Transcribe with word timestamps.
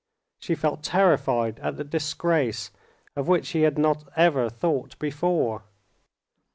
She 0.39 0.55
felt 0.55 0.81
terrified 0.81 1.59
at 1.59 1.77
the 1.77 1.83
disgrace, 1.83 2.71
of 3.15 3.27
which 3.27 3.45
she 3.45 3.61
had 3.61 3.77
not 3.77 4.03
ever 4.17 4.49
thought 4.49 4.97
before. 4.97 5.65